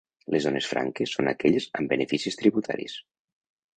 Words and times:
Les 0.35 0.41
zones 0.45 0.69
franques 0.69 1.13
són 1.17 1.29
aquelles 1.33 1.67
amb 1.81 1.93
beneficis 1.95 2.41
tributaris. 2.43 2.97